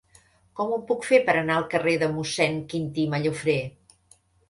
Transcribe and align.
Com 0.59 0.73
ho 0.73 0.79
puc 0.91 1.05
fer 1.09 1.19
per 1.27 1.35
anar 1.43 1.59
al 1.59 1.69
carrer 1.75 1.95
de 2.05 2.09
Mossèn 2.17 2.61
Quintí 2.75 3.09
Mallofrè? 3.15 3.63